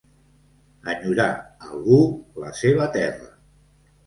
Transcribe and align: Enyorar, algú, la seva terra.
Enyorar, 0.93 1.27
algú, 1.67 2.01
la 2.45 2.51
seva 2.63 2.89
terra. 2.97 3.31